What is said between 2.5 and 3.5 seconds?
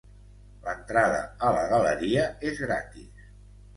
és gratis.